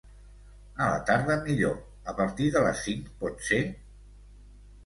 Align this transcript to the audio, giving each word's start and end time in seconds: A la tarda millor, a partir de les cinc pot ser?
A 0.85 0.85
la 0.91 1.03
tarda 1.09 1.35
millor, 1.43 1.77
a 2.13 2.15
partir 2.21 2.49
de 2.57 2.65
les 2.69 2.81
cinc 2.87 3.13
pot 3.25 3.47
ser? 3.51 3.61